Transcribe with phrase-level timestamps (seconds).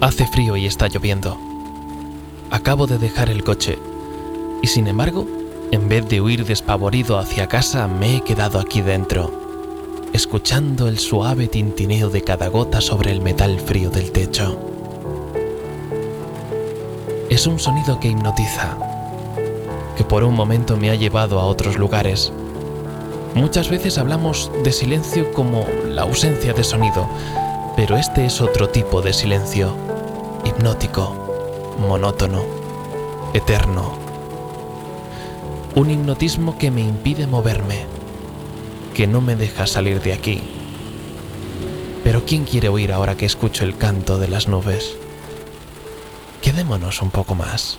[0.00, 1.36] Hace frío y está lloviendo.
[2.50, 3.78] Acabo de dejar el coche
[4.62, 5.26] y sin embargo,
[5.72, 9.30] en vez de huir despavorido hacia casa, me he quedado aquí dentro,
[10.14, 14.58] escuchando el suave tintineo de cada gota sobre el metal frío del techo.
[17.28, 18.78] Es un sonido que hipnotiza,
[19.98, 22.32] que por un momento me ha llevado a otros lugares.
[23.34, 27.06] Muchas veces hablamos de silencio como la ausencia de sonido,
[27.76, 29.74] pero este es otro tipo de silencio,
[30.60, 32.44] hipnótico, monótono,
[33.32, 33.98] eterno.
[35.74, 37.86] Un hipnotismo que me impide moverme,
[38.92, 40.42] que no me deja salir de aquí.
[42.04, 44.96] Pero ¿quién quiere oír ahora que escucho el canto de las nubes?
[46.42, 47.78] Quedémonos un poco más.